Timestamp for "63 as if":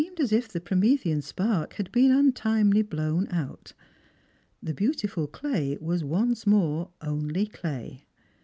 0.01-0.47